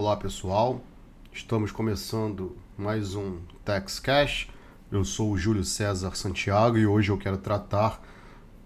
Olá 0.00 0.16
pessoal, 0.16 0.80
estamos 1.32 1.72
começando 1.72 2.56
mais 2.76 3.16
um 3.16 3.38
Tax 3.64 3.98
Cash. 3.98 4.48
Eu 4.92 5.04
sou 5.04 5.32
o 5.32 5.36
Júlio 5.36 5.64
César 5.64 6.14
Santiago 6.14 6.78
e 6.78 6.86
hoje 6.86 7.10
eu 7.10 7.18
quero 7.18 7.36
tratar 7.36 8.00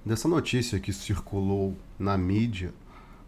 dessa 0.04 0.28
notícia 0.28 0.78
que 0.78 0.92
circulou 0.92 1.74
na 1.98 2.18
mídia 2.18 2.74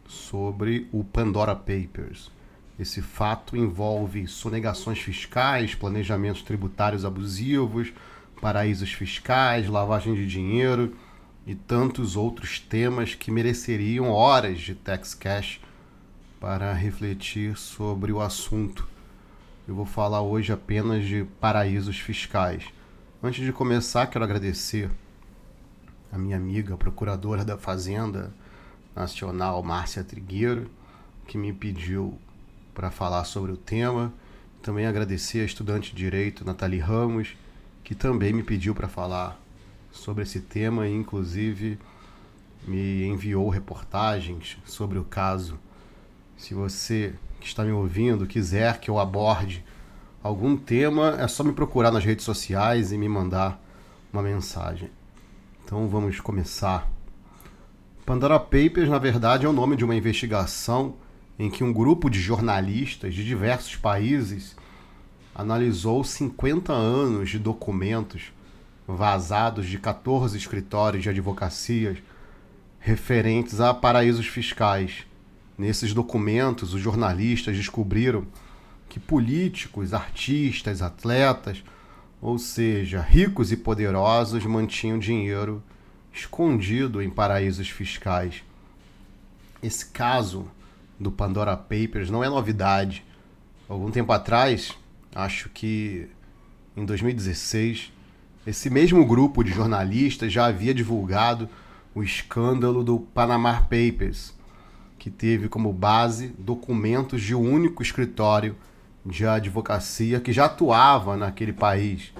sobre 0.07 0.87
o 0.93 1.03
Pandora 1.03 1.57
Papers. 1.57 2.30
Esse 2.79 3.01
fato 3.01 3.57
envolve 3.57 4.27
sonegações 4.27 4.98
fiscais, 4.98 5.75
planejamentos 5.75 6.43
tributários 6.43 7.07
abusivos, 7.07 7.91
paraísos 8.39 8.93
fiscais, 8.93 9.66
lavagem 9.66 10.14
de 10.14 10.27
dinheiro 10.27 10.95
e 11.46 11.55
tantos 11.55 12.16
outros 12.16 12.61
temas 12.61 13.14
que 13.14 13.30
mereceriam 13.30 14.11
horas 14.11 14.61
de 14.61 14.75
Tax 14.75 15.14
Cash 15.14 15.59
para 16.45 16.75
refletir 16.75 17.57
sobre 17.57 18.12
o 18.12 18.21
assunto. 18.21 18.87
Eu 19.66 19.75
vou 19.75 19.87
falar 19.87 20.21
hoje 20.21 20.52
apenas 20.52 21.07
de 21.07 21.25
paraísos 21.41 21.98
fiscais. 21.98 22.66
Antes 23.23 23.43
de 23.43 23.51
começar, 23.51 24.07
quero 24.09 24.27
agradecer 24.27 24.91
a 26.12 26.19
minha 26.19 26.37
amiga, 26.37 26.75
a 26.75 26.77
procuradora 26.77 27.47
da 27.47 27.57
Fazenda 27.57 28.30
Nacional, 28.95 29.62
Márcia 29.62 30.05
Trigueiro, 30.05 30.71
que 31.27 31.38
me 31.38 31.51
pediu 31.51 32.19
para 32.74 32.91
falar 32.91 33.24
sobre 33.24 33.51
o 33.51 33.57
tema. 33.57 34.13
Também 34.61 34.85
agradecer 34.85 35.41
a 35.41 35.47
estudante 35.47 35.93
de 35.93 35.97
direito 35.97 36.45
Nathalie 36.45 36.79
Ramos, 36.79 37.35
que 37.83 37.95
também 37.95 38.35
me 38.35 38.43
pediu 38.43 38.74
para 38.74 38.87
falar 38.87 39.41
sobre 39.91 40.24
esse 40.24 40.41
tema 40.41 40.87
e, 40.87 40.93
inclusive, 40.93 41.79
me 42.69 43.07
enviou 43.07 43.49
reportagens 43.49 44.59
sobre 44.66 44.99
o 44.99 45.05
caso. 45.05 45.59
Se 46.37 46.55
você 46.55 47.15
que 47.41 47.47
está 47.47 47.65
me 47.65 47.73
ouvindo 47.73 48.27
quiser 48.27 48.79
que 48.80 48.91
eu 48.91 48.98
aborde 48.98 49.65
algum 50.23 50.57
tema, 50.57 51.16
é 51.18 51.29
só 51.29 51.45
me 51.45 51.52
procurar 51.52 51.90
nas 51.90 52.04
redes 52.04 52.24
sociais 52.24 52.93
e 52.93 52.99
me 52.99 53.09
mandar 53.09 53.63
uma 54.13 54.23
mensagem. 54.23 54.90
Então 55.65 55.88
vamos 55.88 56.21
começar. 56.21 56.90
Pandora 58.07 58.38
Papers, 58.38 58.88
na 58.88 58.99
verdade, 58.99 59.46
é 59.46 59.49
o 59.49 59.52
nome 59.52 59.77
de 59.77 59.85
uma 59.85 59.95
investigação 59.95 60.95
em 61.38 61.51
que 61.51 61.65
um 61.65 61.73
grupo 61.73 62.10
de 62.10 62.21
jornalistas 62.21 63.15
de 63.15 63.24
diversos 63.24 63.77
países 63.77 64.56
analisou 65.34 66.05
50 66.05 66.72
anos 66.72 67.31
de 67.31 67.38
documentos 67.38 68.32
vazados 68.87 69.66
de 69.66 69.78
14 69.78 70.37
escritórios 70.37 71.03
de 71.03 71.09
advocacias 71.09 71.99
referentes 72.78 73.60
a 73.60 73.72
paraísos 73.72 74.27
fiscais. 74.27 75.06
Nesses 75.56 75.94
documentos, 75.94 76.75
os 76.75 76.81
jornalistas 76.81 77.56
descobriram 77.56 78.27
que 78.88 78.99
políticos, 78.99 79.94
artistas, 79.94 80.83
atletas, 80.83 81.62
ou 82.21 82.38
seja, 82.38 83.00
ricos 83.00 83.53
e 83.53 83.56
poderosos 83.56 84.44
mantinham 84.44 84.99
dinheiro 84.99 85.62
escondido 86.12 87.03
em 87.03 87.11
paraísos 87.11 87.69
fiscais. 87.69 88.43
Esse 89.62 89.87
caso 89.87 90.49
do 90.99 91.11
Pandora 91.11 91.56
Papers 91.56 92.11
não 92.11 92.22
é 92.22 92.28
novidade. 92.28 93.05
Algum 93.69 93.91
tempo 93.91 94.12
atrás, 94.12 94.72
acho 95.15 95.49
que 95.50 96.09
em 96.77 96.84
2016, 96.84 97.93
esse 98.47 98.69
mesmo 98.69 99.05
grupo 99.06 99.43
de 99.43 99.53
jornalistas 99.53 100.33
já 100.33 100.47
havia 100.47 100.75
divulgado 100.75 101.49
o 101.94 102.03
escândalo 102.03 102.83
do 102.83 102.99
Panama 102.99 103.61
Papers, 103.62 104.34
que 105.05 105.10
teve 105.10 105.50
como 105.50 105.71
base 105.71 106.28
documentos 106.38 107.21
de 107.21 107.34
um 107.34 107.53
único 107.53 107.83
escritório 107.83 108.56
de 109.05 109.27
advocacia 109.27 110.19
que 110.19 110.33
já 110.33 110.47
atuava 110.47 111.15
naquele 111.15 111.53
país 111.53 112.11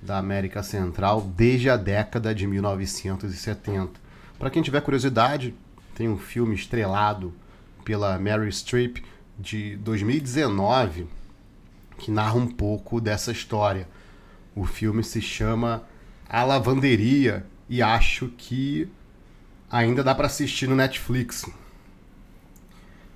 da 0.00 0.16
América 0.16 0.62
Central 0.62 1.22
desde 1.36 1.68
a 1.68 1.76
década 1.76 2.32
de 2.32 2.46
1970. 2.46 4.00
Para 4.38 4.48
quem 4.48 4.62
tiver 4.62 4.80
curiosidade, 4.80 5.56
tem 5.92 6.08
um 6.08 6.16
filme 6.16 6.54
estrelado 6.54 7.34
pela 7.84 8.16
Mary 8.16 8.48
Streep 8.52 8.98
de 9.36 9.74
2019 9.78 11.08
que 11.98 12.12
narra 12.12 12.36
um 12.36 12.46
pouco 12.46 13.00
dessa 13.00 13.32
história. 13.32 13.88
O 14.54 14.64
filme 14.64 15.02
se 15.02 15.20
chama 15.20 15.82
A 16.28 16.44
Lavanderia 16.44 17.44
e 17.68 17.82
acho 17.82 18.28
que 18.38 18.88
ainda 19.68 20.04
dá 20.04 20.14
para 20.14 20.28
assistir 20.28 20.68
no 20.68 20.76
Netflix. 20.76 21.44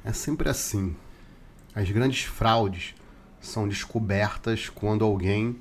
É 0.09 0.13
sempre 0.15 0.49
assim. 0.49 0.97
As 1.75 1.91
grandes 1.91 2.23
fraudes 2.23 2.95
são 3.43 3.69
descobertas 3.69 4.71
quando 4.71 5.05
alguém 5.05 5.59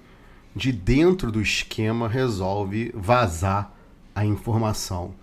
de 0.56 0.72
dentro 0.72 1.30
do 1.34 1.42
esquema 1.42 2.08
resolve 2.08 2.90
vazar 2.96 3.74
a 4.16 4.24
informação. 4.24 5.14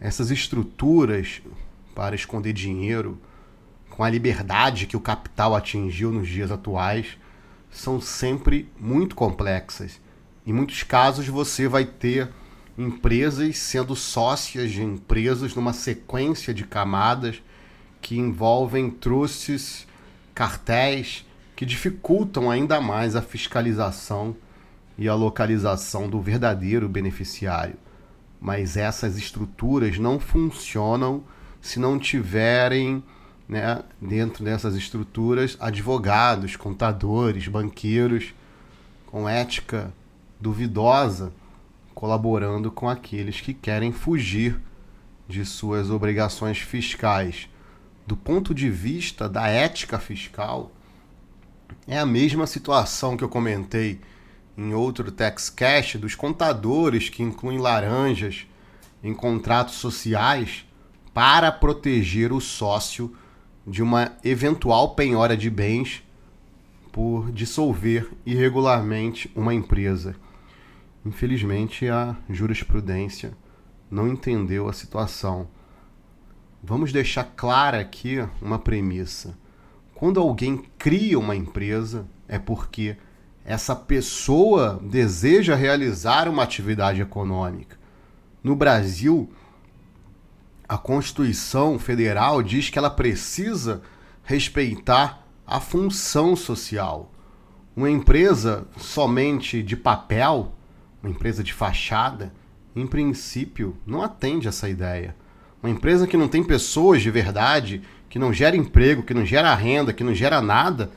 Essas 0.00 0.30
estruturas 0.30 1.42
para 1.96 2.14
esconder 2.14 2.52
dinheiro, 2.52 3.20
com 3.90 4.04
a 4.04 4.08
liberdade 4.08 4.86
que 4.86 4.96
o 4.96 5.00
capital 5.00 5.56
atingiu 5.56 6.12
nos 6.12 6.28
dias 6.28 6.52
atuais, 6.52 7.18
são 7.72 8.00
sempre 8.00 8.70
muito 8.78 9.16
complexas. 9.16 10.00
Em 10.46 10.52
muitos 10.52 10.84
casos, 10.84 11.26
você 11.26 11.66
vai 11.66 11.84
ter 11.84 12.30
empresas 12.78 13.58
sendo 13.58 13.96
sócias 13.96 14.70
de 14.70 14.80
empresas 14.80 15.56
numa 15.56 15.72
sequência 15.72 16.54
de 16.54 16.62
camadas 16.62 17.42
que 18.00 18.18
envolvem 18.18 18.90
trusts, 18.90 19.86
cartéis, 20.34 21.26
que 21.54 21.66
dificultam 21.66 22.50
ainda 22.50 22.80
mais 22.80 23.14
a 23.14 23.22
fiscalização 23.22 24.34
e 24.96 25.08
a 25.08 25.14
localização 25.14 26.08
do 26.08 26.20
verdadeiro 26.20 26.88
beneficiário. 26.88 27.76
Mas 28.40 28.76
essas 28.76 29.18
estruturas 29.18 29.98
não 29.98 30.18
funcionam 30.18 31.22
se 31.60 31.78
não 31.78 31.98
tiverem 31.98 33.02
né, 33.48 33.82
dentro 34.00 34.44
dessas 34.44 34.74
estruturas 34.74 35.56
advogados, 35.60 36.56
contadores, 36.56 37.48
banqueiros 37.48 38.34
com 39.06 39.28
ética 39.28 39.92
duvidosa 40.40 41.32
colaborando 41.94 42.70
com 42.70 42.88
aqueles 42.88 43.42
que 43.42 43.52
querem 43.52 43.92
fugir 43.92 44.58
de 45.28 45.44
suas 45.44 45.90
obrigações 45.90 46.58
fiscais. 46.58 47.46
Do 48.06 48.16
ponto 48.16 48.54
de 48.54 48.68
vista 48.68 49.28
da 49.28 49.46
ética 49.48 49.98
fiscal, 49.98 50.72
é 51.86 51.98
a 51.98 52.06
mesma 52.06 52.46
situação 52.46 53.16
que 53.16 53.24
eu 53.24 53.28
comentei 53.28 54.00
em 54.56 54.74
outro 54.74 55.10
Tax 55.10 55.48
Cash 55.48 55.96
dos 55.96 56.14
contadores 56.14 57.08
que 57.08 57.22
incluem 57.22 57.58
laranjas 57.58 58.46
em 59.02 59.14
contratos 59.14 59.74
sociais 59.74 60.66
para 61.14 61.50
proteger 61.50 62.32
o 62.32 62.40
sócio 62.40 63.14
de 63.66 63.82
uma 63.82 64.12
eventual 64.24 64.94
penhora 64.94 65.36
de 65.36 65.48
bens 65.48 66.02
por 66.92 67.30
dissolver 67.30 68.10
irregularmente 68.26 69.30
uma 69.34 69.54
empresa. 69.54 70.16
Infelizmente, 71.04 71.88
a 71.88 72.16
jurisprudência 72.28 73.32
não 73.90 74.08
entendeu 74.08 74.68
a 74.68 74.72
situação. 74.72 75.48
Vamos 76.62 76.92
deixar 76.92 77.24
clara 77.24 77.80
aqui 77.80 78.24
uma 78.40 78.58
premissa. 78.58 79.36
Quando 79.94 80.20
alguém 80.20 80.64
cria 80.78 81.18
uma 81.18 81.34
empresa, 81.36 82.06
é 82.28 82.38
porque 82.38 82.96
essa 83.44 83.74
pessoa 83.74 84.80
deseja 84.82 85.54
realizar 85.54 86.28
uma 86.28 86.42
atividade 86.42 87.00
econômica. 87.00 87.78
No 88.42 88.54
Brasil, 88.54 89.30
a 90.68 90.78
Constituição 90.78 91.78
Federal 91.78 92.42
diz 92.42 92.70
que 92.70 92.78
ela 92.78 92.90
precisa 92.90 93.82
respeitar 94.22 95.26
a 95.46 95.60
função 95.60 96.36
social. 96.36 97.10
Uma 97.74 97.90
empresa 97.90 98.66
somente 98.76 99.62
de 99.62 99.76
papel 99.76 100.52
uma 101.02 101.10
empresa 101.10 101.42
de 101.42 101.52
fachada, 101.52 102.32
em 102.76 102.86
princípio, 102.86 103.76
não 103.86 104.02
atende 104.02 104.46
essa 104.46 104.68
ideia. 104.68 105.16
Uma 105.62 105.70
empresa 105.70 106.06
que 106.06 106.16
não 106.16 106.28
tem 106.28 106.42
pessoas 106.42 107.02
de 107.02 107.10
verdade, 107.10 107.82
que 108.08 108.18
não 108.18 108.32
gera 108.32 108.56
emprego, 108.56 109.02
que 109.02 109.14
não 109.14 109.24
gera 109.24 109.54
renda, 109.54 109.92
que 109.92 110.02
não 110.02 110.14
gera 110.14 110.40
nada, 110.40 110.90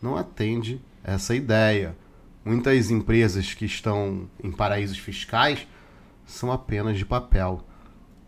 não 0.00 0.16
atende 0.16 0.80
essa 1.02 1.34
ideia. 1.34 1.96
Muitas 2.44 2.90
empresas 2.90 3.54
que 3.54 3.64
estão 3.64 4.28
em 4.42 4.50
paraísos 4.50 4.98
fiscais 4.98 5.66
são 6.26 6.52
apenas 6.52 6.96
de 6.96 7.04
papel. 7.04 7.64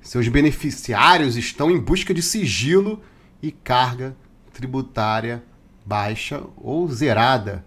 Seus 0.01 0.29
beneficiários 0.29 1.37
estão 1.37 1.71
em 1.71 1.79
busca 1.79 2.13
de 2.13 2.23
sigilo 2.23 3.01
e 3.43 3.53
carga 3.53 4.17
tributária 4.53 5.43
baixa 5.85 6.43
ou 6.57 6.89
zerada 6.89 7.65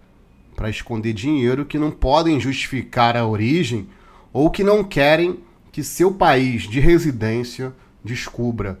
para 0.54 0.70
esconder 0.70 1.12
dinheiro 1.12 1.66
que 1.66 1.78
não 1.78 1.90
podem 1.90 2.40
justificar 2.40 3.16
a 3.16 3.26
origem 3.26 3.88
ou 4.32 4.50
que 4.50 4.64
não 4.64 4.82
querem 4.82 5.40
que 5.70 5.82
seu 5.82 6.12
país 6.12 6.62
de 6.62 6.80
residência 6.80 7.74
descubra. 8.06 8.80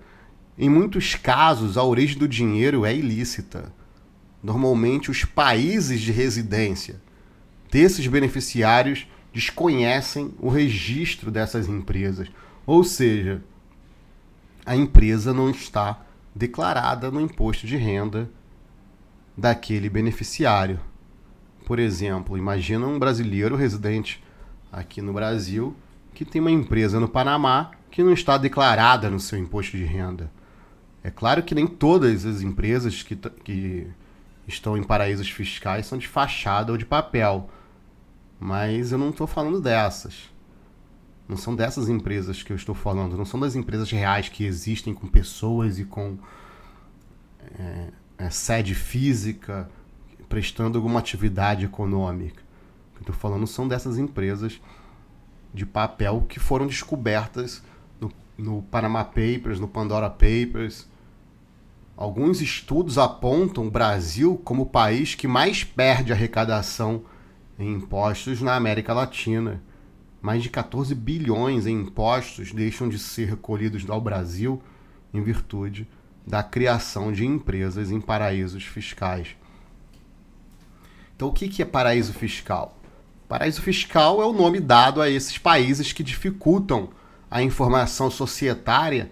Em 0.56 0.70
muitos 0.70 1.14
casos, 1.14 1.76
a 1.76 1.84
origem 1.84 2.18
do 2.18 2.26
dinheiro 2.26 2.86
é 2.86 2.94
ilícita. 2.94 3.72
normalmente 4.42 5.10
os 5.10 5.24
países 5.24 6.00
de 6.00 6.12
residência 6.12 7.00
desses 7.70 8.06
beneficiários 8.06 9.06
desconhecem 9.32 10.32
o 10.38 10.48
registro 10.48 11.30
dessas 11.30 11.68
empresas. 11.68 12.28
Ou 12.64 12.82
seja, 12.84 13.42
a 14.64 14.74
empresa 14.74 15.34
não 15.34 15.50
está 15.50 16.00
declarada 16.34 17.10
no 17.10 17.20
imposto 17.20 17.66
de 17.66 17.76
renda 17.76 18.30
daquele 19.36 19.88
beneficiário. 19.88 20.80
Por 21.66 21.78
exemplo, 21.78 22.38
imagina 22.38 22.86
um 22.86 22.98
brasileiro 22.98 23.56
residente 23.56 24.22
aqui 24.72 25.02
no 25.02 25.12
Brasil 25.12 25.76
que 26.14 26.24
tem 26.24 26.40
uma 26.40 26.50
empresa 26.50 26.98
no 26.98 27.08
Panamá 27.08 27.72
que 27.90 28.02
não 28.02 28.12
está 28.12 28.36
declarada 28.36 29.10
no 29.10 29.20
seu 29.20 29.38
imposto 29.38 29.76
de 29.76 29.84
renda. 29.84 30.30
É 31.02 31.10
claro 31.10 31.42
que 31.42 31.54
nem 31.54 31.66
todas 31.66 32.26
as 32.26 32.42
empresas 32.42 33.02
que, 33.02 33.14
que 33.16 33.86
estão 34.46 34.76
em 34.76 34.82
paraísos 34.82 35.30
fiscais 35.30 35.86
são 35.86 35.96
de 35.96 36.08
fachada 36.08 36.72
ou 36.72 36.78
de 36.78 36.84
papel. 36.84 37.48
Mas 38.38 38.92
eu 38.92 38.98
não 38.98 39.10
estou 39.10 39.26
falando 39.26 39.60
dessas. 39.60 40.30
Não 41.28 41.36
são 41.36 41.56
dessas 41.56 41.88
empresas 41.88 42.42
que 42.42 42.52
eu 42.52 42.56
estou 42.56 42.74
falando. 42.74 43.16
Não 43.16 43.24
são 43.24 43.40
das 43.40 43.54
empresas 43.56 43.90
reais 43.90 44.28
que 44.28 44.44
existem 44.44 44.92
com 44.94 45.06
pessoas 45.06 45.78
e 45.78 45.84
com 45.84 46.18
é, 47.58 47.88
é, 48.18 48.30
sede 48.30 48.74
física, 48.74 49.68
prestando 50.28 50.78
alguma 50.78 51.00
atividade 51.00 51.64
econômica. 51.64 52.42
O 52.42 52.94
que 52.94 52.98
eu 52.98 53.00
estou 53.02 53.14
falando 53.14 53.46
são 53.46 53.66
dessas 53.66 53.98
empresas 53.98 54.60
de 55.52 55.64
papel 55.64 56.26
que 56.28 56.38
foram 56.38 56.66
descobertas 56.66 57.62
no, 58.36 58.62
Panama 58.62 59.04
Papers, 59.04 59.58
no 59.58 59.68
Pandora 59.68 60.10
Papers. 60.10 60.86
Alguns 61.96 62.40
estudos 62.40 62.98
apontam 62.98 63.66
o 63.66 63.70
Brasil 63.70 64.40
como 64.44 64.62
o 64.62 64.66
país 64.66 65.14
que 65.14 65.26
mais 65.26 65.64
perde 65.64 66.12
arrecadação 66.12 67.04
em 67.58 67.72
impostos 67.72 68.42
na 68.42 68.54
América 68.54 68.92
Latina. 68.92 69.62
Mais 70.20 70.42
de 70.42 70.50
14 70.50 70.94
bilhões 70.94 71.66
em 71.66 71.80
impostos 71.80 72.52
deixam 72.52 72.88
de 72.88 72.98
ser 72.98 73.30
recolhidos 73.30 73.88
ao 73.88 74.00
Brasil 74.00 74.60
em 75.14 75.22
virtude 75.22 75.88
da 76.26 76.42
criação 76.42 77.12
de 77.12 77.24
empresas 77.24 77.90
em 77.90 78.00
paraísos 78.00 78.64
fiscais. 78.64 79.36
Então, 81.14 81.28
o 81.28 81.32
que 81.32 81.62
é 81.62 81.64
paraíso 81.64 82.12
fiscal? 82.12 82.76
Paraíso 83.28 83.62
fiscal 83.62 84.20
é 84.20 84.26
o 84.26 84.32
nome 84.32 84.60
dado 84.60 85.00
a 85.00 85.08
esses 85.08 85.38
países 85.38 85.92
que 85.92 86.02
dificultam 86.02 86.90
a 87.30 87.42
informação 87.42 88.10
societária 88.10 89.10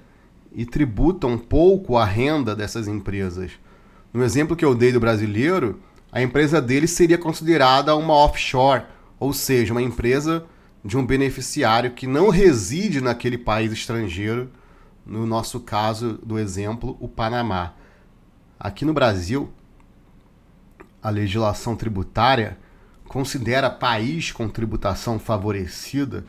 e 0.53 0.65
tributam 0.65 1.37
pouco 1.37 1.97
a 1.97 2.05
renda 2.05 2.55
dessas 2.55 2.87
empresas. 2.87 3.53
No 4.13 4.23
exemplo 4.23 4.55
que 4.55 4.65
eu 4.65 4.75
dei 4.75 4.93
do 4.93 5.01
brasileiro, 5.01 5.81
a 6.13 6.23
empresa 6.23 6.63
dele 6.63 6.87
seria 6.87 7.19
considerada 7.19 7.97
uma 7.97 8.15
offshore, 8.15 8.85
ou 9.19 9.33
seja, 9.33 9.73
uma 9.73 9.83
empresa 9.83 10.47
de 10.85 10.97
um 10.97 11.05
beneficiário 11.05 11.93
que 11.93 12.07
não 12.07 12.29
reside 12.29 13.01
naquele 13.01 13.39
país 13.39 13.73
estrangeiro, 13.73 14.51
no 15.05 15.27
nosso 15.27 15.61
caso 15.61 16.19
do 16.23 16.39
exemplo, 16.39 16.97
o 17.01 17.09
Panamá. 17.09 17.73
Aqui 18.61 18.85
no 18.85 18.95
Brasil, 18.95 19.51
a 21.03 21.11
legislação 21.11 21.75
tributária 21.75 22.57
considera 23.09 23.69
país 23.69 24.31
com 24.31 24.49
tributação 24.49 25.19
favorecida 25.19 26.25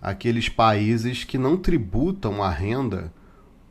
aqueles 0.00 0.48
países 0.48 1.24
que 1.24 1.38
não 1.38 1.56
tributam 1.56 2.42
a 2.42 2.50
renda 2.50 3.12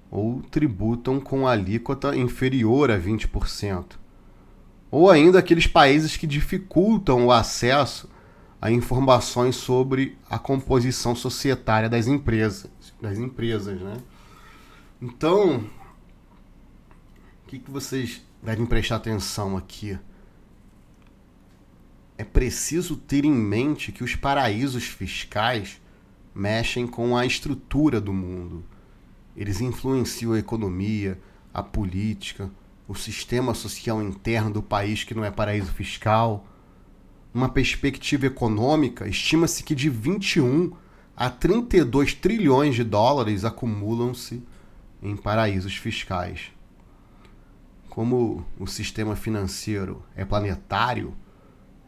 ou 0.10 0.42
tributam 0.42 1.20
com 1.20 1.48
alíquota 1.48 2.16
inferior 2.16 2.92
a 2.92 3.00
20% 3.00 4.06
ou 4.96 5.10
ainda 5.10 5.40
aqueles 5.40 5.68
países 5.68 6.16
que 6.16 6.26
dificultam 6.26 7.26
o 7.26 7.32
acesso 7.32 8.10
a 8.62 8.72
informações 8.72 9.58
sobre 9.58 10.18
a 10.30 10.40
composição 10.40 11.14
societária 11.14 11.90
das 11.90 12.08
empresas, 12.08 12.72
das 13.02 13.18
empresas, 13.18 13.82
né? 13.82 13.98
Então, 15.02 15.70
o 17.44 17.48
que, 17.48 17.60
que 17.60 17.70
vocês 17.70 18.22
devem 18.42 18.66
prestar 18.66 18.96
atenção 18.96 19.58
aqui? 19.58 20.00
É 22.18 22.24
preciso 22.24 22.96
ter 22.96 23.26
em 23.26 23.34
mente 23.34 23.92
que 23.92 24.04
os 24.04 24.16
paraísos 24.16 24.86
fiscais 24.86 25.82
mexem 26.36 26.86
com 26.86 27.16
a 27.16 27.26
estrutura 27.26 28.02
do 28.02 28.12
mundo. 28.12 28.66
Eles 29.38 29.62
influenciam 29.62 30.34
a 30.34 30.40
economia, 30.40 31.18
a 31.54 31.64
política, 31.64 32.52
o 32.88 32.94
sistema 32.94 33.54
social 33.54 34.02
interno 34.02 34.52
do 34.52 34.62
país 34.62 35.06
que 35.06 35.16
não 35.16 35.24
é 35.24 35.32
paraíso 35.32 35.72
fiscal. 35.72 36.46
Uma 37.34 37.48
perspectiva 37.48 38.26
econômica, 38.26 39.08
estima-se 39.08 39.64
que 39.64 39.74
de 39.74 39.90
21 39.90 40.74
a 41.16 41.30
32 41.30 42.14
trilhões 42.14 42.76
de 42.76 42.84
dólares 42.84 43.46
acumulam-se 43.46 44.44
em 45.02 45.16
paraísos 45.16 45.76
fiscais. 45.78 46.52
Como 47.90 48.46
o 48.60 48.68
sistema 48.68 49.16
financeiro 49.16 50.04
é 50.16 50.26
planetário, 50.26 51.16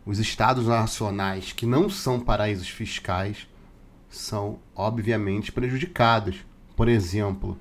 os 0.05 0.19
estados 0.19 0.67
nacionais 0.67 1.51
que 1.51 1.65
não 1.65 1.89
são 1.89 2.17
paraísos 2.17 2.69
fiscais 2.69 3.45
são 4.09 4.59
obviamente 4.75 5.51
prejudicados. 5.51 6.45
Por 6.75 6.87
exemplo, 6.87 7.57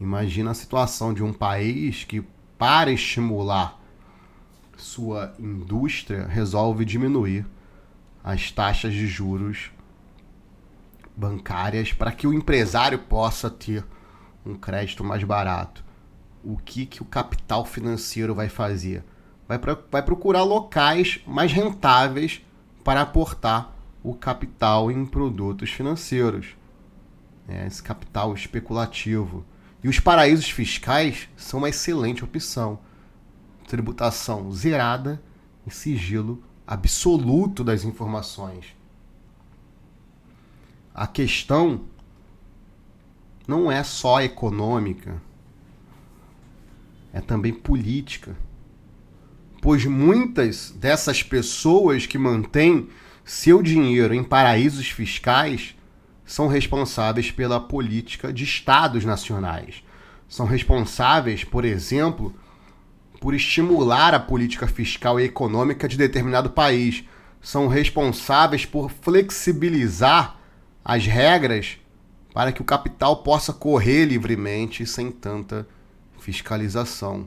imagina 0.00 0.50
a 0.50 0.54
situação 0.54 1.12
de 1.12 1.22
um 1.22 1.32
país 1.32 2.04
que 2.04 2.24
para 2.58 2.90
estimular 2.90 3.78
sua 4.76 5.34
indústria, 5.38 6.26
resolve 6.26 6.84
diminuir 6.84 7.46
as 8.22 8.50
taxas 8.50 8.92
de 8.92 9.06
juros 9.06 9.70
bancárias 11.16 11.92
para 11.92 12.12
que 12.12 12.26
o 12.26 12.32
empresário 12.32 12.98
possa 12.98 13.48
ter 13.48 13.84
um 14.44 14.54
crédito 14.54 15.02
mais 15.02 15.24
barato. 15.24 15.84
O 16.44 16.56
que, 16.58 16.86
que 16.86 17.02
o 17.02 17.06
capital 17.06 17.64
financeiro 17.64 18.34
vai 18.34 18.48
fazer? 18.48 19.02
Vai, 19.48 19.58
pra, 19.58 19.78
vai 19.90 20.02
procurar 20.02 20.42
locais 20.42 21.20
mais 21.26 21.52
rentáveis 21.52 22.42
para 22.84 23.00
aportar 23.00 23.75
o 24.06 24.14
capital 24.14 24.88
em 24.88 25.04
produtos 25.04 25.70
financeiros. 25.70 26.54
É, 27.48 27.66
esse 27.66 27.82
capital 27.82 28.32
especulativo. 28.34 29.44
E 29.82 29.88
os 29.88 29.98
paraísos 29.98 30.48
fiscais 30.48 31.28
são 31.36 31.58
uma 31.58 31.68
excelente 31.68 32.22
opção. 32.22 32.78
Tributação 33.66 34.52
zerada 34.52 35.20
e 35.66 35.72
sigilo 35.72 36.40
absoluto 36.64 37.64
das 37.64 37.82
informações. 37.82 38.76
A 40.94 41.08
questão 41.08 41.86
não 43.46 43.70
é 43.70 43.82
só 43.82 44.22
econômica, 44.22 45.20
é 47.12 47.20
também 47.20 47.52
política. 47.52 48.36
Pois 49.60 49.84
muitas 49.84 50.70
dessas 50.70 51.24
pessoas 51.24 52.06
que 52.06 52.18
mantêm 52.18 52.88
seu 53.26 53.60
dinheiro 53.60 54.14
em 54.14 54.22
paraísos 54.22 54.88
fiscais 54.88 55.74
são 56.24 56.46
responsáveis 56.46 57.28
pela 57.28 57.58
política 57.58 58.32
de 58.32 58.44
estados 58.44 59.04
nacionais. 59.04 59.82
São 60.28 60.46
responsáveis, 60.46 61.42
por 61.42 61.64
exemplo, 61.64 62.32
por 63.20 63.34
estimular 63.34 64.14
a 64.14 64.20
política 64.20 64.68
fiscal 64.68 65.18
e 65.18 65.24
econômica 65.24 65.88
de 65.88 65.96
determinado 65.96 66.50
país. 66.50 67.02
São 67.40 67.66
responsáveis 67.66 68.64
por 68.64 68.92
flexibilizar 68.92 70.38
as 70.84 71.04
regras 71.04 71.78
para 72.32 72.52
que 72.52 72.62
o 72.62 72.64
capital 72.64 73.24
possa 73.24 73.52
correr 73.52 74.04
livremente 74.04 74.86
sem 74.86 75.10
tanta 75.10 75.66
fiscalização. 76.20 77.26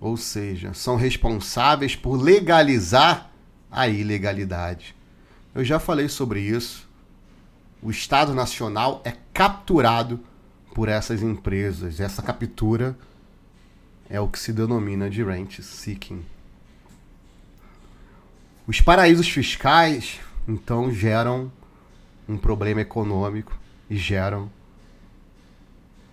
Ou 0.00 0.16
seja, 0.16 0.74
são 0.74 0.96
responsáveis 0.96 1.94
por 1.94 2.20
legalizar 2.20 3.30
a 3.70 3.86
ilegalidade. 3.86 4.95
Eu 5.56 5.64
já 5.64 5.80
falei 5.80 6.06
sobre 6.06 6.38
isso 6.40 6.86
o 7.80 7.90
Estado 7.90 8.34
Nacional 8.34 9.00
é 9.06 9.14
capturado 9.32 10.20
por 10.74 10.86
essas 10.86 11.22
empresas. 11.22 11.98
Essa 11.98 12.20
captura 12.20 12.94
é 14.10 14.20
o 14.20 14.28
que 14.28 14.38
se 14.38 14.52
denomina 14.52 15.08
de 15.08 15.24
rent 15.24 15.60
seeking. 15.62 16.22
Os 18.66 18.82
paraísos 18.82 19.30
fiscais, 19.30 20.20
então, 20.46 20.92
geram 20.92 21.50
um 22.28 22.36
problema 22.36 22.82
econômico 22.82 23.58
e 23.88 23.96
geram 23.96 24.50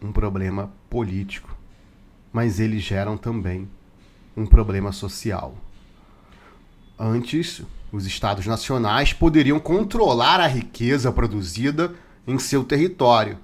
um 0.02 0.14
problema 0.14 0.72
político, 0.90 1.54
mas 2.32 2.62
eles 2.62 2.82
geram 2.82 3.18
também 3.18 3.70
um 4.38 4.46
problema 4.46 4.94
social. 4.94 5.58
Antes, 6.98 7.62
os 7.94 8.08
estados 8.08 8.48
nacionais 8.48 9.14
poderiam 9.14 9.60
controlar 9.60 10.40
a 10.40 10.48
riqueza 10.48 11.12
produzida 11.12 11.94
em 12.26 12.40
seu 12.40 12.64
território. 12.64 13.38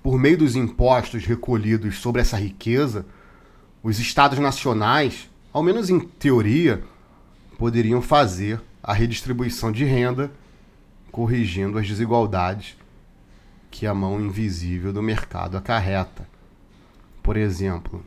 Por 0.00 0.16
meio 0.16 0.38
dos 0.38 0.54
impostos 0.54 1.24
recolhidos 1.26 1.98
sobre 1.98 2.22
essa 2.22 2.36
riqueza, 2.36 3.04
os 3.82 3.98
estados 3.98 4.38
nacionais, 4.38 5.28
ao 5.52 5.60
menos 5.60 5.90
em 5.90 5.98
teoria, 5.98 6.84
poderiam 7.58 8.00
fazer 8.00 8.62
a 8.80 8.92
redistribuição 8.92 9.72
de 9.72 9.84
renda, 9.84 10.30
corrigindo 11.10 11.76
as 11.76 11.88
desigualdades 11.88 12.76
que 13.72 13.88
a 13.88 13.92
mão 13.92 14.20
invisível 14.20 14.92
do 14.92 15.02
mercado 15.02 15.56
acarreta. 15.56 16.28
Por 17.24 17.36
exemplo, 17.36 18.04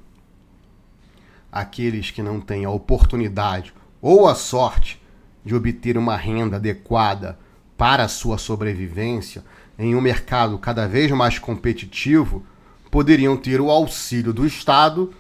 aqueles 1.52 2.10
que 2.10 2.24
não 2.24 2.40
têm 2.40 2.64
a 2.64 2.70
oportunidade 2.70 3.74
ou 4.02 4.30
a 4.30 4.34
sorte 4.34 4.99
de 5.44 5.56
obter 5.56 5.98
uma 5.98 6.16
renda 6.16 6.58
adequada 6.58 7.38
para 7.78 8.04
a 8.04 8.10
sua 8.10 8.38
sobrevivência 8.38 9.44
em 9.80 9.96
um 9.96 10.02
mercado 10.02 10.58
cada 10.58 10.86
vez 10.88 11.10
mais 11.12 11.40
competitivo, 11.40 12.44
poderiam 12.92 13.38
ter 13.38 13.62
o 13.62 13.72
auxílio 13.72 14.34
do 14.34 14.46
Estado, 14.46 15.14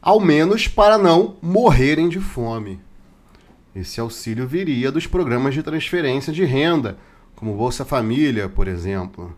ao 0.00 0.20
menos 0.20 0.68
para 0.68 0.96
não 0.96 1.36
morrerem 1.42 2.08
de 2.08 2.20
fome. 2.20 2.80
Esse 3.74 4.00
auxílio 4.00 4.46
viria 4.46 4.92
dos 4.92 5.06
programas 5.06 5.54
de 5.54 5.62
transferência 5.64 6.32
de 6.32 6.44
renda, 6.44 6.96
como 7.34 7.56
Bolsa 7.56 7.84
Família, 7.84 8.48
por 8.48 8.68
exemplo. 8.68 9.36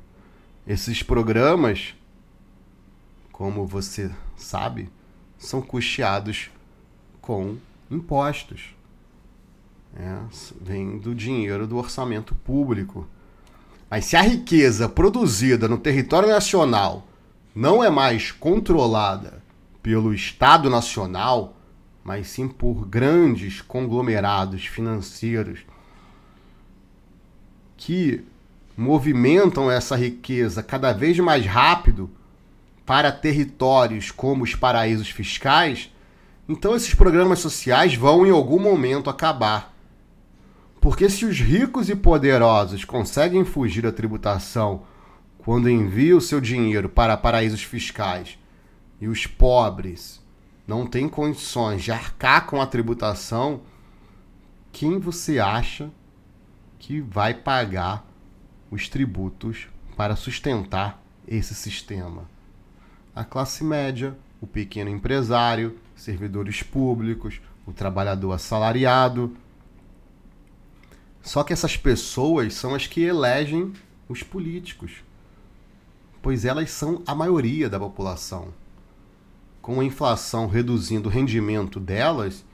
Esses 0.67 1.03
programas, 1.03 1.95
como 3.33 3.67
você 3.67 4.11
sabe, 4.37 4.91
são 5.39 5.63
custeados 5.63 6.51
com 7.21 7.57
impostos. 7.91 8.75
É, 9.97 10.19
vem 10.61 10.99
do 10.99 11.15
dinheiro 11.15 11.67
do 11.67 11.77
orçamento 11.77 12.35
público. 12.35 13.07
Mas 13.91 14.05
se 14.05 14.17
a 14.17 14.23
riqueza 14.23 14.89
produzida 14.89 15.67
no 15.69 15.79
território 15.79 16.29
nacional 16.29 17.07
não 17.55 17.83
é 17.83 17.91
mais 17.91 18.31
controlada 18.31 19.43
pelo 19.83 20.15
Estado 20.15 20.71
Nacional, 20.71 21.57
mas 22.05 22.29
sim 22.29 22.47
por 22.47 22.87
grandes 22.87 23.61
conglomerados 23.61 24.65
financeiros 24.67 25.61
que 27.77 28.25
movimentam 28.77 29.71
essa 29.71 29.97
riqueza 29.97 30.63
cada 30.63 30.93
vez 30.93 31.19
mais 31.19 31.45
rápido 31.45 32.11
para 32.87 33.13
territórios 33.13 34.11
como 34.11 34.45
os 34.45 34.55
paraísos 34.55 35.11
fiscais, 35.11 35.91
então 36.49 36.75
esses 36.75 36.95
programas 36.95 37.39
sociais 37.39 37.95
vão 37.95 38.27
em 38.27 38.31
algum 38.31 38.59
momento 38.59 39.09
acabar. 39.09 39.70
Porque 40.81 41.11
se 41.11 41.27
os 41.27 41.39
ricos 41.39 41.91
e 41.91 41.95
poderosos 41.95 42.85
conseguem 42.85 43.45
fugir 43.45 43.83
da 43.83 43.93
tributação 43.93 44.83
quando 45.39 45.69
enviam 45.69 46.19
o 46.19 46.23
seu 46.23 46.41
dinheiro 46.41 46.89
para 46.89 47.17
paraísos 47.17 47.63
fiscais 47.63 48.39
e 49.01 49.07
os 49.07 49.27
pobres 49.27 50.23
não 50.67 50.87
têm 50.87 51.09
condições 51.09 51.83
de 51.83 51.93
arcar 51.93 52.47
com 52.47 52.63
a 52.63 52.67
tributação, 52.67 53.61
quem 54.73 54.99
você 54.99 55.39
acha 55.39 55.91
que 56.79 57.01
vai 57.01 57.35
pagar 57.35 58.07
os 58.71 58.89
tributos 58.89 59.69
para 59.97 60.17
sustentar 60.17 61.03
esse 61.29 61.55
sistema? 61.55 62.25
A 63.15 63.25
classe 63.25 63.63
média, 63.65 64.17
o 64.41 64.47
pequeno 64.47 64.89
empresário, 64.89 65.77
servidores 65.95 66.63
públicos, 66.63 67.41
o 67.67 67.73
trabalhador 67.73 68.33
assalariado 68.33 69.37
só 71.23 71.43
que 71.43 71.53
essas 71.53 71.77
pessoas 71.77 72.55
são 72.55 72.75
as 72.75 72.87
que 72.87 73.03
elegem 73.03 73.73
os 74.09 74.23
políticos, 74.23 75.05
pois 76.23 76.45
elas 76.45 76.71
são 76.71 77.03
a 77.07 77.15
maioria 77.15 77.69
da 77.69 77.79
população. 77.79 78.49
Com 79.61 79.81
a 79.81 79.85
inflação 79.85 80.47
reduzindo 80.47 81.09
o 81.09 81.13
rendimento 81.13 81.79
delas, 81.79 82.45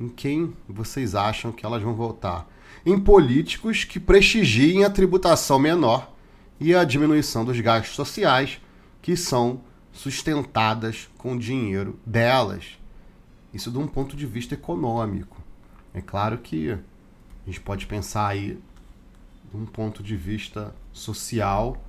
em 0.00 0.08
quem 0.08 0.54
vocês 0.68 1.14
acham 1.14 1.52
que 1.52 1.66
elas 1.66 1.82
vão 1.82 1.94
votar? 1.94 2.48
Em 2.86 2.98
políticos 2.98 3.84
que 3.84 4.00
prestigiem 4.00 4.84
a 4.84 4.90
tributação 4.90 5.58
menor 5.58 6.12
e 6.60 6.74
a 6.74 6.84
diminuição 6.84 7.44
dos 7.44 7.58
gastos 7.60 7.96
sociais, 7.96 8.60
que 9.02 9.16
são 9.16 9.60
sustentadas 9.92 11.08
com 11.18 11.34
o 11.34 11.38
dinheiro 11.38 11.98
delas. 12.04 12.78
Isso 13.52 13.70
de 13.70 13.78
um 13.78 13.86
ponto 13.86 14.16
de 14.16 14.26
vista 14.26 14.54
econômico. 14.54 15.36
É 15.92 16.00
claro 16.00 16.38
que 16.38 16.76
a 17.44 17.50
gente 17.50 17.60
pode 17.60 17.86
pensar 17.86 18.28
aí 18.28 18.58
de 19.50 19.56
um 19.56 19.66
ponto 19.66 20.02
de 20.02 20.16
vista 20.16 20.74
social 20.92 21.82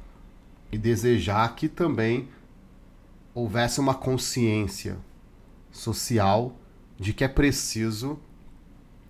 e 0.72 0.78
desejar 0.78 1.56
que 1.56 1.70
também 1.70 2.28
houvesse 3.34 3.80
uma 3.80 3.94
consciência 3.94 4.98
social 5.72 6.58
de 6.98 7.14
que 7.14 7.24
é 7.24 7.28
preciso 7.28 8.20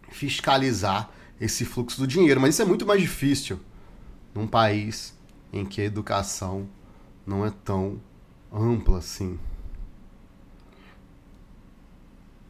fiscalizar 0.09 1.09
esse 1.39 1.65
fluxo 1.65 1.99
do 1.99 2.07
dinheiro. 2.07 2.39
Mas 2.39 2.55
isso 2.55 2.61
é 2.61 2.65
muito 2.65 2.85
mais 2.85 3.01
difícil 3.01 3.59
num 4.33 4.47
país 4.47 5.17
em 5.51 5.65
que 5.65 5.81
a 5.81 5.85
educação 5.85 6.67
não 7.25 7.45
é 7.45 7.49
tão 7.49 7.99
ampla 8.51 8.99
assim. 8.99 9.39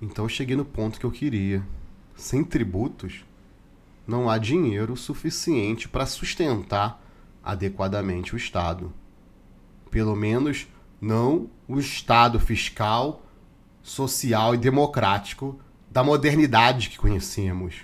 Então 0.02 0.26
eu 0.26 0.30
cheguei 0.30 0.56
no 0.56 0.66
ponto 0.66 1.00
que 1.00 1.06
eu 1.06 1.12
queria. 1.12 1.66
Sem 2.16 2.44
tributos, 2.44 3.26
não 4.08 4.30
há 4.30 4.38
dinheiro 4.38 4.96
suficiente 4.96 5.88
para 5.88 6.06
sustentar 6.06 7.02
adequadamente 7.44 8.34
o 8.34 8.38
Estado. 8.38 8.94
Pelo 9.90 10.16
menos 10.16 10.68
não 11.00 11.50
o 11.68 11.80
Estado 11.80 12.40
fiscal, 12.40 13.24
social 13.82 14.56
e 14.56 14.58
democrático 14.58 15.60
da 15.90 16.04
modernidade 16.04 16.90
que 16.90 16.98
conhecemos. 16.98 17.76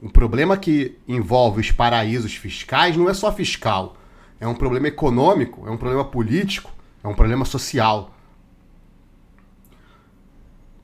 O 0.00 0.08
problema 0.08 0.56
que 0.56 0.98
envolve 1.06 1.60
os 1.60 1.70
paraísos 1.70 2.34
fiscais 2.34 2.96
não 2.96 3.08
é 3.08 3.14
só 3.14 3.32
fiscal, 3.32 3.96
é 4.38 4.46
um 4.46 4.54
problema 4.54 4.88
econômico, 4.88 5.66
é 5.66 5.70
um 5.70 5.76
problema 5.76 6.04
político, 6.04 6.72
é 7.02 7.08
um 7.08 7.14
problema 7.14 7.44
social. 7.44 8.14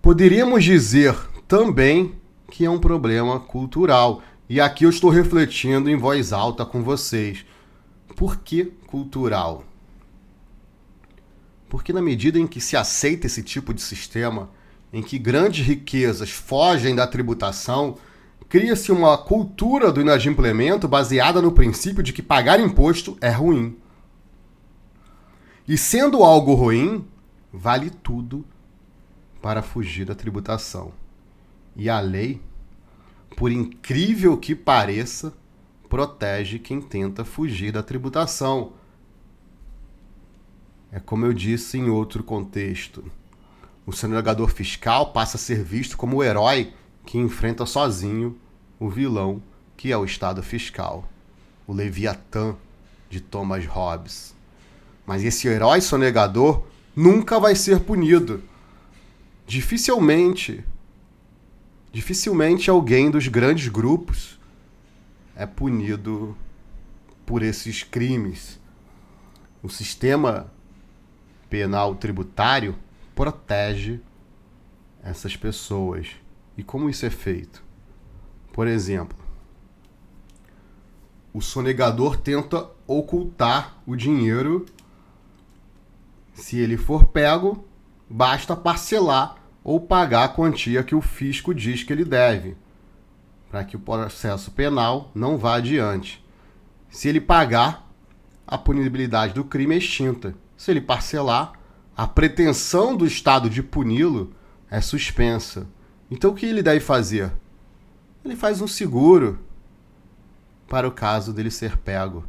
Poderíamos 0.03 0.65
dizer 0.65 1.15
também 1.47 2.20
que 2.51 2.65
é 2.65 2.71
um 2.71 2.79
problema 2.79 3.39
cultural. 3.41 4.23
E 4.49 4.61
aqui 4.61 4.85
eu 4.85 4.91
estou 4.91 5.09
refletindo 5.09 5.89
em 5.89 5.97
voz 5.97 6.33
alta 6.33 6.67
com 6.67 6.83
vocês. 6.83 7.47
Por 8.17 8.39
que 8.39 8.65
cultural? 8.87 9.65
Porque 11.69 11.93
na 11.93 12.03
medida 12.03 12.39
em 12.39 12.49
que 12.49 12.61
se 12.61 12.77
aceita 12.77 13.29
esse 13.29 13.43
tipo 13.45 13.73
de 13.73 13.81
sistema, 13.81 14.51
em 14.93 15.03
que 15.03 15.19
grandes 15.19 15.65
riquezas 15.65 16.31
fogem 16.31 16.97
da 16.97 17.07
tributação, 17.07 17.97
cria-se 18.49 18.91
uma 18.91 19.17
cultura 19.17 19.93
do 19.93 20.01
inadimplemento 20.01 20.89
baseada 20.89 21.41
no 21.41 21.53
princípio 21.53 22.03
de 22.03 22.13
que 22.13 22.21
pagar 22.21 22.59
imposto 22.59 23.17
é 23.21 23.31
ruim. 23.31 23.77
E 25.69 25.79
sendo 25.79 26.25
algo 26.25 26.55
ruim, 26.55 27.07
vale 27.53 27.89
tudo 27.89 28.45
para 29.41 29.63
fugir 29.63 30.05
da 30.05 30.17
tributação. 30.17 31.00
E 31.81 31.89
a 31.89 31.99
lei, 31.99 32.43
por 33.39 33.51
incrível 33.51 34.37
que 34.37 34.55
pareça, 34.55 35.33
protege 35.89 36.59
quem 36.59 36.79
tenta 36.79 37.25
fugir 37.25 37.73
da 37.73 37.83
tributação. 37.83 38.75
É 40.93 41.01
como 41.01 41.25
eu 41.25 41.33
disse 41.33 41.79
em 41.79 41.89
outro 41.89 42.23
contexto. 42.23 43.03
O 43.87 43.93
sonegador 43.93 44.49
fiscal 44.51 45.11
passa 45.15 45.39
a 45.39 45.41
ser 45.41 45.65
visto 45.65 45.97
como 45.97 46.19
o 46.19 46.23
herói 46.23 46.75
que 47.07 47.17
enfrenta 47.17 47.65
sozinho 47.65 48.39
o 48.79 48.91
vilão 48.91 49.43
que 49.75 49.91
é 49.91 49.97
o 49.97 50.05
Estado 50.05 50.43
fiscal, 50.43 51.09
o 51.67 51.73
Leviatã 51.73 52.57
de 53.09 53.23
Thomas 53.23 53.65
Hobbes. 53.65 54.35
Mas 55.07 55.25
esse 55.25 55.49
herói 55.49 55.81
sonegador 55.81 56.63
nunca 56.95 57.41
vai 57.41 57.55
ser 57.55 57.81
punido. 57.81 58.45
Dificilmente 59.47 60.63
dificilmente 61.93 62.71
alguém 62.71 63.11
dos 63.11 63.27
grandes 63.29 63.69
grupos 63.69 64.39
é 65.35 65.47
punido 65.47 66.37
por 67.25 67.43
esses 67.43 67.83
crimes. 67.83 68.61
O 69.63 69.69
sistema 69.69 70.53
penal 71.49 71.95
tributário 71.95 72.77
protege 73.15 74.01
essas 75.03 75.37
pessoas. 75.37 76.09
E 76.57 76.63
como 76.63 76.91
isso 76.91 77.07
é 77.07 77.11
feito? 77.11 77.63
Por 78.53 78.67
exemplo, 78.67 79.19
o 81.33 81.41
sonegador 81.41 82.17
tenta 82.17 82.69
ocultar 82.87 83.81
o 83.87 83.95
dinheiro. 83.95 84.67
Se 86.35 86.59
ele 86.59 86.77
for 86.77 87.07
pego, 87.07 87.65
basta 88.09 88.57
parcelar 88.57 89.40
ou 89.63 89.81
pagar 89.81 90.25
a 90.25 90.29
quantia 90.29 90.83
que 90.83 90.95
o 90.95 91.01
fisco 91.01 91.55
diz 91.55 91.83
que 91.83 91.93
ele 91.93 92.05
deve, 92.05 92.57
para 93.51 93.65
que 93.65 93.77
o 93.77 93.81
processo 93.81 94.51
penal 94.51 95.11
não 95.15 95.37
vá 95.37 95.57
adiante. 95.57 96.25
Se 96.89 97.09
ele 97.09 97.21
pagar, 97.21 97.89
a 98.47 98.59
punibilidade 98.59 99.35
do 99.35 99.45
crime 99.45 99.75
é 99.75 99.79
extinta. 99.79 100.35
Se 100.57 100.71
ele 100.71 100.81
parcelar, 100.81 101.53
a 101.97 102.07
pretensão 102.07 102.97
do 102.97 103.07
Estado 103.07 103.51
de 103.51 103.63
puni-lo 103.63 104.33
é 104.71 104.81
suspensa. 104.81 105.67
Então 106.11 106.31
o 106.31 106.35
que 106.35 106.47
ele 106.47 106.63
deve 106.63 106.81
fazer? 106.81 107.33
Ele 108.25 108.37
faz 108.37 108.61
um 108.61 108.67
seguro 108.67 109.39
para 110.69 110.87
o 110.87 110.93
caso 110.93 111.33
dele 111.33 111.51
ser 111.51 111.77
pego. 111.77 112.25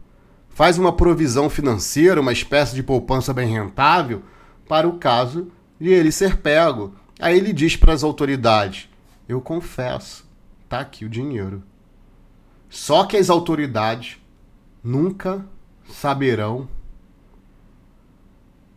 Faz 0.49 0.77
uma 0.77 0.91
provisão 0.91 1.49
financeira, 1.49 2.19
uma 2.19 2.33
espécie 2.33 2.75
de 2.75 2.83
poupança 2.83 3.33
bem 3.33 3.47
rentável, 3.47 4.21
para 4.67 4.87
o 4.87 4.97
caso 4.97 5.51
de 5.79 5.89
ele 5.89 6.11
ser 6.11 6.37
pego. 6.37 6.93
Aí 7.21 7.37
ele 7.37 7.53
diz 7.53 7.75
para 7.75 7.93
as 7.93 8.03
autoridades: 8.03 8.89
Eu 9.29 9.39
confesso, 9.39 10.27
tá 10.67 10.79
aqui 10.79 11.05
o 11.05 11.09
dinheiro. 11.09 11.61
Só 12.67 13.05
que 13.05 13.15
as 13.15 13.29
autoridades 13.29 14.17
nunca 14.83 15.45
saberão 15.87 16.67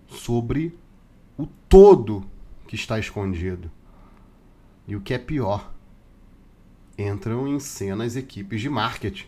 sobre 0.07 0.79
o 1.39 1.47
todo 1.47 2.23
que 2.69 2.75
está 2.75 2.99
escondido. 2.99 3.71
E 4.87 4.95
o 4.95 5.01
que 5.01 5.15
é 5.15 5.19
pior, 5.19 5.73
entram 6.99 7.49
em 7.49 7.59
cena 7.59 8.05
as 8.05 8.15
equipes 8.15 8.61
de 8.61 8.69
marketing 8.69 9.27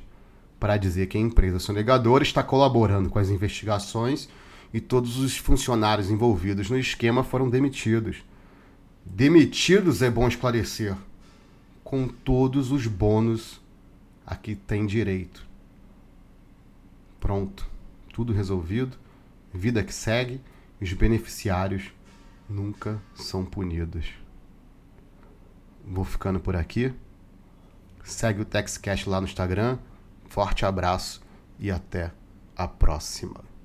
para 0.60 0.76
dizer 0.76 1.06
que 1.06 1.16
a 1.16 1.20
empresa 1.20 1.58
sonegadora 1.58 2.22
está 2.22 2.42
colaborando 2.42 3.08
com 3.08 3.18
as 3.18 3.30
investigações 3.30 4.28
e 4.74 4.80
todos 4.80 5.18
os 5.18 5.38
funcionários 5.38 6.10
envolvidos 6.10 6.68
no 6.68 6.78
esquema 6.78 7.24
foram 7.24 7.48
demitidos. 7.48 8.22
Demitidos 9.06 10.02
é 10.02 10.10
bom 10.10 10.28
esclarecer, 10.28 10.94
com 11.82 12.06
todos 12.06 12.70
os 12.70 12.86
bônus 12.86 13.60
a 14.26 14.36
que 14.36 14.54
tem 14.54 14.84
direito. 14.84 15.46
Pronto, 17.18 17.66
tudo 18.12 18.32
resolvido, 18.32 18.98
vida 19.54 19.82
que 19.82 19.94
segue, 19.94 20.40
os 20.80 20.92
beneficiários 20.92 21.92
nunca 22.48 23.00
são 23.14 23.44
punidos. 23.44 24.12
Vou 25.84 26.04
ficando 26.04 26.40
por 26.40 26.56
aqui. 26.56 26.92
Segue 28.04 28.42
o 28.42 28.44
TextCast 28.44 29.08
lá 29.08 29.20
no 29.20 29.26
Instagram. 29.26 29.78
Forte 30.28 30.66
abraço 30.66 31.22
e 31.58 31.70
até 31.70 32.12
a 32.56 32.68
próxima. 32.68 33.55